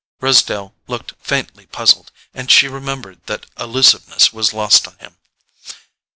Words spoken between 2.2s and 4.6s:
and she remembered that allusiveness was